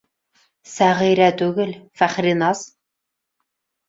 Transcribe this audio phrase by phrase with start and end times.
[0.69, 2.65] Сәғирә түгел, Фәхриназ!